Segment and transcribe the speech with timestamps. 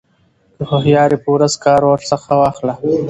[0.55, 2.73] كه هوښيار يې په ورځ كار ورڅخه واخله